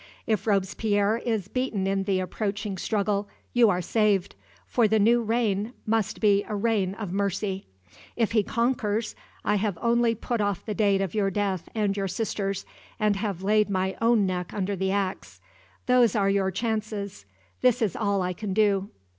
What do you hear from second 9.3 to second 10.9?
I have only put off the